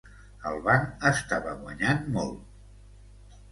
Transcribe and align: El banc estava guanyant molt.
El 0.51 0.55
banc 0.67 1.05
estava 1.09 1.55
guanyant 1.61 2.03
molt. 2.19 3.39